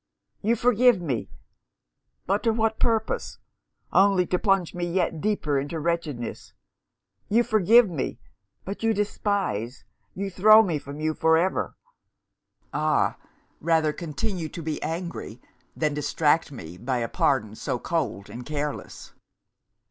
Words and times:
'You 0.41 0.55
forgive 0.55 0.99
me 0.99 1.29
But 2.25 2.41
to 2.41 2.53
what 2.53 2.79
purpose? 2.79 3.37
Only 3.93 4.25
to 4.25 4.39
plunge 4.39 4.73
me 4.73 4.83
yet 4.91 5.21
deeper 5.21 5.59
into 5.59 5.79
wretchedness. 5.79 6.53
You 7.29 7.43
forgive 7.43 7.87
me 7.87 8.19
but 8.65 8.81
you 8.81 8.95
despise, 8.95 9.83
you 10.15 10.31
throw 10.31 10.63
me 10.63 10.79
from 10.79 10.99
you 10.99 11.13
for 11.13 11.37
ever. 11.37 11.75
Ah! 12.73 13.15
rather 13.59 13.93
continue 13.93 14.49
to 14.49 14.63
be 14.63 14.81
angry, 14.81 15.39
than 15.75 15.93
distract 15.93 16.51
me 16.51 16.77
by 16.79 16.97
a 16.97 17.07
pardon 17.07 17.53
so 17.53 17.77
cold 17.77 18.27
and 18.27 18.43
careless!' 18.43 19.13